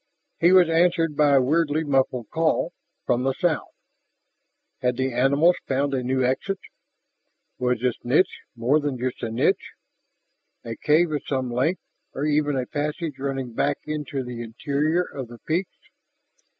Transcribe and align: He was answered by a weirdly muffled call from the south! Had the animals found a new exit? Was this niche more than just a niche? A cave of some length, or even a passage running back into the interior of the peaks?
He 0.39 0.51
was 0.51 0.67
answered 0.67 1.15
by 1.15 1.35
a 1.35 1.41
weirdly 1.43 1.83
muffled 1.83 2.31
call 2.31 2.73
from 3.05 3.21
the 3.21 3.35
south! 3.39 3.69
Had 4.81 4.97
the 4.97 5.13
animals 5.13 5.57
found 5.67 5.93
a 5.93 6.01
new 6.01 6.23
exit? 6.23 6.57
Was 7.59 7.81
this 7.81 8.03
niche 8.03 8.39
more 8.55 8.79
than 8.79 8.97
just 8.97 9.21
a 9.21 9.29
niche? 9.29 9.73
A 10.65 10.75
cave 10.75 11.11
of 11.11 11.21
some 11.27 11.51
length, 11.51 11.83
or 12.15 12.25
even 12.25 12.57
a 12.57 12.65
passage 12.65 13.19
running 13.19 13.53
back 13.53 13.77
into 13.85 14.23
the 14.23 14.41
interior 14.41 15.03
of 15.03 15.27
the 15.27 15.37
peaks? 15.37 15.77